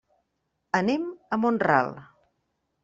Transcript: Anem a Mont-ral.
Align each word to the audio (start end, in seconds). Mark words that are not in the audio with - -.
Anem 0.79 1.05
a 1.37 1.41
Mont-ral. 1.43 1.95